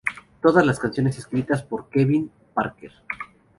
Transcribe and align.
Todas 0.41 0.65
las 0.65 0.79
canciones 0.79 1.19
escritas 1.19 1.61
por 1.61 1.87
"Kevin 1.89 2.31
Parker". 2.55 2.91